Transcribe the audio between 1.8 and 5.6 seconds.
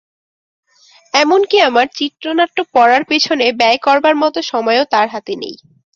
চিত্রনাট্য পড়ার পেছনে ব্যয় করার মতো সময়ও তাঁর হাতে নেই।